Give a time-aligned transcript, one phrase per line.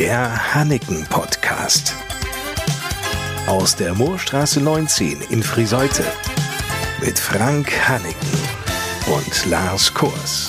[0.00, 1.94] Der Hanneken Podcast.
[3.46, 6.04] Aus der Moorstraße 19 in Friseute.
[7.04, 8.38] Mit Frank Hanneken
[9.14, 10.48] und Lars Kurs.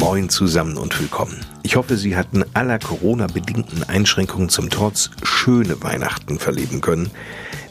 [0.00, 1.38] Moin zusammen und willkommen.
[1.62, 7.08] Ich hoffe, Sie hatten aller Corona-bedingten Einschränkungen zum Trotz schöne Weihnachten verleben können.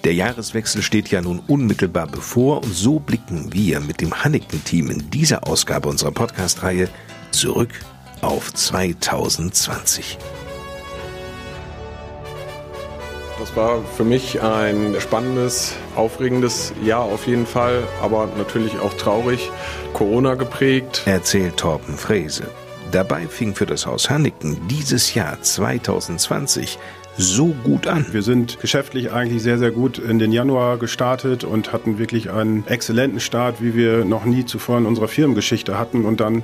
[0.06, 5.10] Der Jahreswechsel steht ja nun unmittelbar bevor und so blicken wir mit dem Hanneken-Team in
[5.10, 6.88] dieser Ausgabe unserer Podcast-Reihe
[7.32, 7.72] zurück
[8.22, 10.18] auf 2020.
[13.40, 19.50] Das war für mich ein spannendes, aufregendes Jahr auf jeden Fall, aber natürlich auch traurig,
[19.94, 21.02] Corona geprägt.
[21.06, 22.44] Erzählt Torben Frese.
[22.92, 26.78] Dabei fing für das Haus Hanneken dieses Jahr 2020
[27.18, 28.06] so gut an.
[28.12, 32.66] Wir sind geschäftlich eigentlich sehr, sehr gut in den Januar gestartet und hatten wirklich einen
[32.68, 36.06] exzellenten Start, wie wir noch nie zuvor in unserer Firmengeschichte hatten.
[36.06, 36.44] Und dann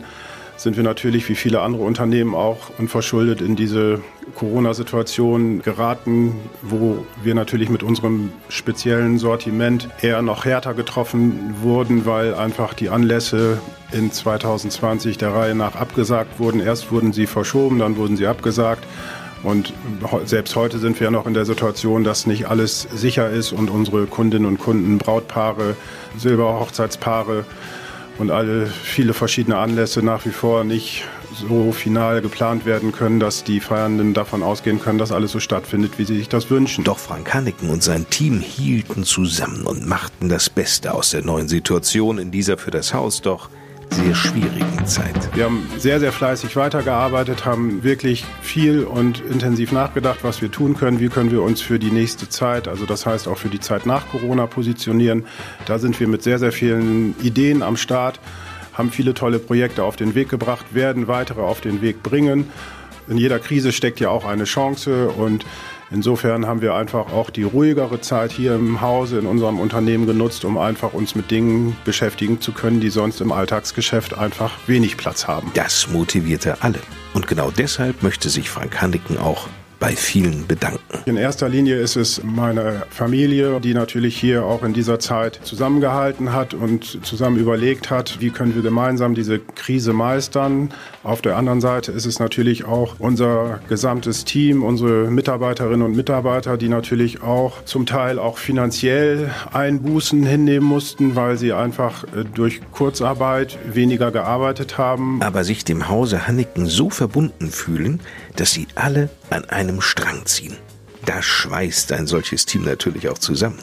[0.58, 4.02] sind wir natürlich wie viele andere Unternehmen auch unverschuldet in diese
[4.36, 12.34] Corona-Situation geraten, wo wir natürlich mit unserem speziellen Sortiment eher noch härter getroffen wurden, weil
[12.34, 13.60] einfach die Anlässe
[13.92, 16.60] in 2020 der Reihe nach abgesagt wurden.
[16.60, 18.84] Erst wurden sie verschoben, dann wurden sie abgesagt.
[19.44, 19.74] Und
[20.26, 24.08] selbst heute sind wir noch in der Situation, dass nicht alles sicher ist und unsere
[24.08, 25.76] Kundinnen und Kunden, Brautpaare,
[26.18, 27.46] Silberhochzeitspaare
[28.18, 33.44] und alle viele verschiedene Anlässe nach wie vor nicht so final geplant werden können, dass
[33.44, 36.84] die Feiernden davon ausgehen können, dass alles so stattfindet, wie sie sich das wünschen.
[36.84, 41.48] Doch Frank Hanneken und sein Team hielten zusammen und machten das Beste aus der neuen
[41.48, 43.50] Situation in dieser für das Haus doch
[43.92, 45.36] sehr schwierigen Zeit.
[45.36, 50.78] Wir haben sehr, sehr fleißig weitergearbeitet, haben wirklich viel und intensiv nachgedacht, was wir tun
[50.78, 53.60] können, wie können wir uns für die nächste Zeit, also das heißt auch für die
[53.60, 55.26] Zeit nach Corona positionieren.
[55.66, 58.20] Da sind wir mit sehr, sehr vielen Ideen am Start,
[58.74, 62.50] haben viele tolle Projekte auf den Weg gebracht, werden weitere auf den Weg bringen.
[63.08, 65.46] In jeder Krise steckt ja auch eine Chance und
[65.90, 70.44] Insofern haben wir einfach auch die ruhigere Zeit hier im Hause in unserem Unternehmen genutzt,
[70.44, 75.28] um einfach uns mit Dingen beschäftigen zu können, die sonst im Alltagsgeschäft einfach wenig Platz
[75.28, 75.52] haben.
[75.54, 76.80] Das motivierte alle.
[77.14, 79.48] Und genau deshalb möchte sich Frank Handiken auch
[79.80, 80.80] bei vielen bedanken.
[81.06, 86.34] In erster Linie ist es meine Familie, die natürlich hier auch in dieser Zeit zusammengehalten
[86.34, 90.72] hat und zusammen überlegt hat, wie können wir gemeinsam diese Krise meistern.
[91.04, 96.58] Auf der anderen Seite ist es natürlich auch unser gesamtes Team, unsere Mitarbeiterinnen und Mitarbeiter,
[96.58, 102.62] die natürlich auch zum Teil auch finanziell Einbußen hinnehmen mussten, weil sie einfach äh, durch
[102.72, 105.22] Kurzarbeit weniger gearbeitet haben.
[105.22, 108.00] Aber sich dem Hause Hanniken so verbunden fühlen,
[108.36, 110.58] dass sie alle an einem Strang ziehen.
[111.06, 113.60] Da schweißt ein solches Team natürlich auch zusammen.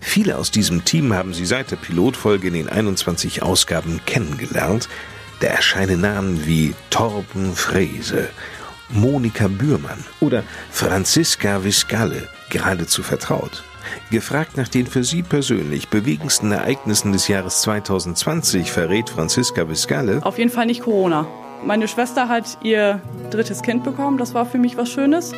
[0.00, 4.88] Viele aus diesem Team haben sie seit der Pilotfolge in den 21 Ausgaben kennengelernt.
[5.40, 8.28] Da erscheinen Namen wie Torben Frese,
[8.88, 13.62] Monika Bührmann oder Franziska Viscalle geradezu vertraut.
[14.10, 20.24] Gefragt nach den für sie persönlich bewegendsten Ereignissen des Jahres 2020 verrät Franziska Viscalle.
[20.24, 21.26] Auf jeden Fall nicht Corona.
[21.64, 23.00] Meine Schwester hat ihr
[23.30, 25.32] drittes Kind bekommen, das war für mich was Schönes.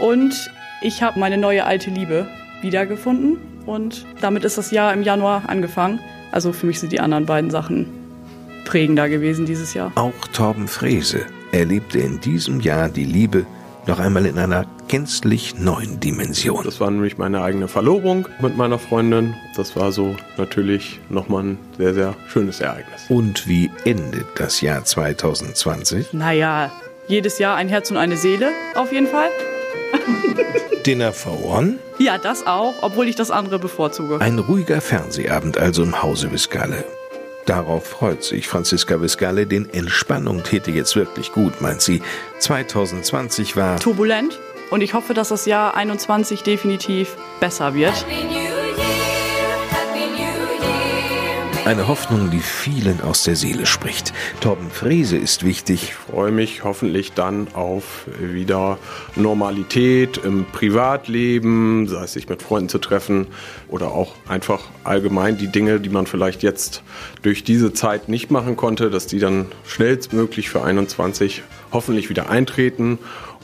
[0.00, 0.50] Und
[0.80, 2.28] ich habe meine neue alte Liebe
[2.60, 6.00] wiedergefunden und damit ist das Jahr im Januar angefangen.
[6.30, 7.86] Also für mich sind die anderen beiden Sachen
[8.64, 9.92] prägender gewesen dieses Jahr.
[9.96, 13.46] Auch Torben Frese erlebte in diesem Jahr die Liebe
[13.86, 16.64] noch einmal in einer gänzlich neuen Dimension.
[16.64, 19.34] Das war nämlich meine eigene Verlobung mit meiner Freundin.
[19.56, 23.02] Das war so natürlich nochmal ein sehr, sehr schönes Ereignis.
[23.08, 26.12] Und wie endet das Jahr 2020?
[26.12, 26.70] Naja,
[27.08, 29.28] jedes Jahr ein Herz und eine Seele, auf jeden Fall.
[30.86, 31.78] Dinner for One?
[31.98, 34.20] Ja, das auch, obwohl ich das andere bevorzuge.
[34.20, 36.84] Ein ruhiger Fernsehabend also im Hause Viscale.
[37.46, 42.02] Darauf freut sich Franziska Viscale, denn Entspannung täte jetzt wirklich gut, meint sie.
[42.38, 44.38] 2020 war turbulent
[44.70, 48.06] und ich hoffe, dass das Jahr 21 definitiv besser wird.
[51.64, 54.12] Eine Hoffnung, die vielen aus der Seele spricht.
[54.40, 55.84] Torben Frese ist wichtig.
[55.84, 58.78] Ich freue mich hoffentlich dann auf wieder
[59.14, 63.28] Normalität im Privatleben, sei es sich mit Freunden zu treffen
[63.68, 66.82] oder auch einfach allgemein die Dinge, die man vielleicht jetzt
[67.22, 72.98] durch diese Zeit nicht machen konnte, dass die dann schnellstmöglich für 21 hoffentlich wieder eintreten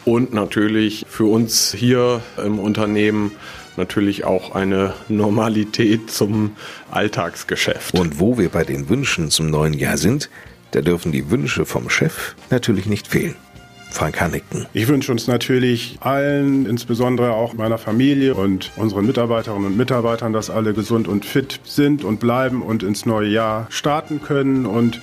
[0.05, 3.31] und natürlich für uns hier im Unternehmen
[3.79, 6.57] natürlich auch eine Normalität zum
[6.91, 7.99] Alltagsgeschäft.
[7.99, 10.29] Und wo wir bei den Wünschen zum neuen Jahr sind,
[10.73, 13.37] da dürfen die Wünsche vom Chef natürlich nicht fehlen.
[13.91, 14.67] Frank Hanniken.
[14.75, 20.51] Ich wünsche uns natürlich allen, insbesondere auch meiner Familie und unseren Mitarbeiterinnen und Mitarbeitern, dass
[20.51, 24.67] alle gesund und fit sind und bleiben und ins neue Jahr starten können.
[24.67, 25.01] Und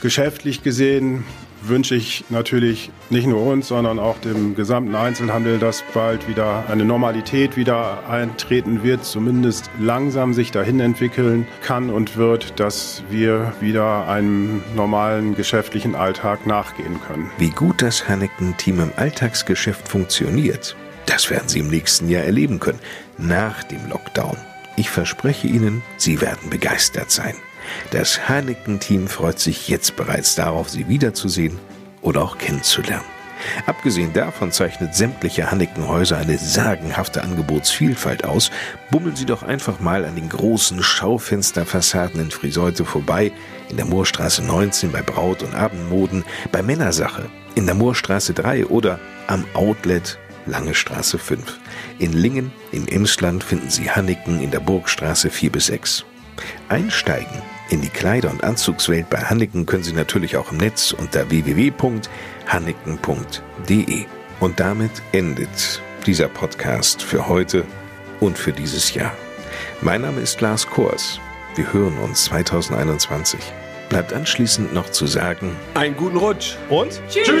[0.00, 1.24] geschäftlich gesehen
[1.64, 6.84] wünsche ich natürlich nicht nur uns, sondern auch dem gesamten Einzelhandel, dass bald wieder eine
[6.84, 14.08] Normalität wieder eintreten wird, zumindest langsam sich dahin entwickeln kann und wird, dass wir wieder
[14.08, 17.30] einem normalen geschäftlichen Alltag nachgehen können.
[17.38, 20.76] Wie gut das Hanneken-Team im Alltagsgeschäft funktioniert,
[21.06, 22.80] das werden Sie im nächsten Jahr erleben können,
[23.18, 24.36] nach dem Lockdown.
[24.76, 27.34] Ich verspreche Ihnen, Sie werden begeistert sein.
[27.90, 31.58] Das Hanneken-Team freut sich jetzt bereits darauf, Sie wiederzusehen
[32.00, 33.04] oder auch kennenzulernen.
[33.66, 38.50] Abgesehen davon zeichnet sämtliche Hannekenhäuser eine sagenhafte Angebotsvielfalt aus.
[38.90, 43.32] Bummeln Sie doch einfach mal an den großen Schaufensterfassaden in Friseute vorbei,
[43.68, 48.98] in der Moorstraße 19 bei Braut- und Abendmoden, bei Männersache, in der Moorstraße 3 oder
[49.26, 51.58] am Outlet Lange Straße 5.
[52.00, 56.04] In Lingen, im Emsland finden Sie Hanneken in der Burgstraße 4 bis 6.
[56.68, 61.30] Einsteigen in die Kleider- und Anzugswelt bei Hanneken können Sie natürlich auch im Netz unter
[61.30, 64.04] www.hanneken.de.
[64.40, 67.64] Und damit endet dieser Podcast für heute
[68.20, 69.14] und für dieses Jahr.
[69.80, 71.20] Mein Name ist Lars Kors.
[71.54, 73.40] Wir hören uns 2021.
[73.88, 77.32] Bleibt anschließend noch zu sagen: Einen guten Rutsch und Tschüss!